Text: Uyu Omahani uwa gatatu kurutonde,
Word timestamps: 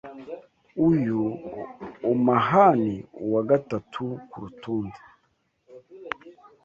Uyu 0.89 1.21
Omahani 2.11 2.93
uwa 3.23 3.41
gatatu 3.49 4.03
kurutonde, 4.29 4.99